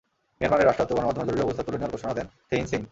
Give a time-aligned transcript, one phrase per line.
[0.37, 2.79] মিয়ানমারের রাষ্ট্রায়ত্ত গণমাধ্যমে জরুরি অবস্থা তুলে নেওয়ার ঘোষণা দেন থেইন সেইন।